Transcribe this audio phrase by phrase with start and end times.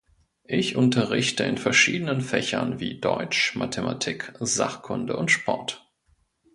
[0.47, 5.93] Ich unterrichte in verschiedenen Fächern wie Deutsch, Mathematik, Sachkunde und Sport.